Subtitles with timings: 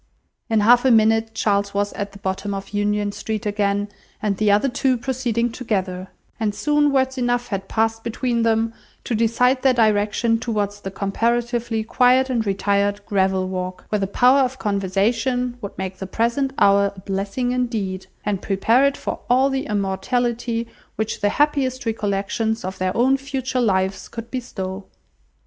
[0.49, 3.87] In half a minute Charles was at the bottom of Union Street again,
[4.19, 6.07] and the other two proceeding together:
[6.39, 11.83] and soon words enough had passed between them to decide their direction towards the comparatively
[11.83, 16.91] quiet and retired gravel walk, where the power of conversation would make the present hour
[16.95, 22.79] a blessing indeed, and prepare it for all the immortality which the happiest recollections of
[22.79, 24.83] their own future lives could bestow.